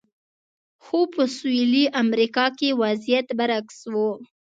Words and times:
خو 0.83 0.99
په 1.13 1.23
سویلي 1.37 1.83
امریکا 2.03 2.45
کې 2.57 2.77
وضعیت 2.83 3.27
برعکس 3.37 3.77
و. 3.91 3.93